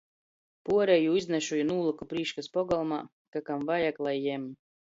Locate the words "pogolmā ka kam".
2.57-3.69